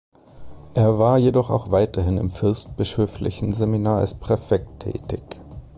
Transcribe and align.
Er 0.73 0.97
war 0.97 1.19
jedoch 1.19 1.51
auch 1.51 1.69
weiterhin 1.69 2.17
im 2.17 2.31
fürstbischöflichen 2.31 3.53
Seminar 3.53 3.99
als 3.99 4.15
Präfekt 4.15 4.79
tätig. 4.79 5.21